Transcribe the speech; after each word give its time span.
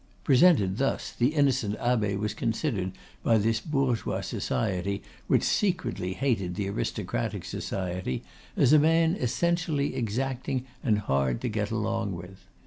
Presented 0.23 0.79
thus, 0.79 1.11
the 1.11 1.35
innocent 1.35 1.75
abbe 1.79 2.15
was 2.15 2.33
considered 2.33 2.93
by 3.21 3.37
this 3.37 3.59
bourgeois 3.61 4.21
society, 4.21 5.03
which 5.27 5.43
secretly 5.43 6.13
hated 6.13 6.55
the 6.55 6.67
aristocratic 6.69 7.45
society, 7.45 8.23
as 8.57 8.73
a 8.73 8.79
man 8.79 9.15
essentially 9.15 9.93
exacting 9.95 10.65
and 10.83 10.97
hard 11.05 11.39
to 11.41 11.49
get 11.49 11.69
along 11.69 12.13
with. 12.15 12.47